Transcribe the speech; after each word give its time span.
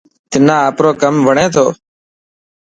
تنا 0.31 0.55
آپرو 0.67 0.91
ڪم 1.01 1.15
وڻي 1.27 1.45
ٿو. 1.53 1.65